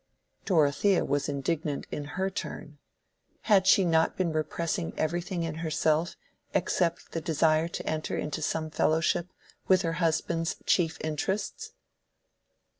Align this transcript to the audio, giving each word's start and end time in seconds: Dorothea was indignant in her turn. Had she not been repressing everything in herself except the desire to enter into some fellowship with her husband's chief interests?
Dorothea 0.45 1.05
was 1.05 1.29
indignant 1.29 1.85
in 1.91 2.05
her 2.17 2.31
turn. 2.31 2.79
Had 3.41 3.67
she 3.67 3.85
not 3.85 4.17
been 4.17 4.33
repressing 4.33 4.93
everything 4.97 5.43
in 5.43 5.53
herself 5.61 6.15
except 6.55 7.11
the 7.11 7.21
desire 7.21 7.67
to 7.67 7.85
enter 7.85 8.17
into 8.17 8.41
some 8.41 8.71
fellowship 8.71 9.27
with 9.67 9.83
her 9.83 9.93
husband's 10.01 10.55
chief 10.65 10.97
interests? 11.01 11.73